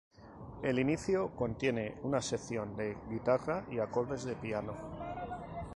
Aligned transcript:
El 0.63 0.79
inicio 0.79 1.29
contiene 1.35 1.99
una 2.01 2.23
sección 2.23 2.75
de 2.75 2.97
guitarra 3.07 3.65
y 3.69 3.77
acordes 3.77 4.23
de 4.23 4.33
piano. 4.33 4.73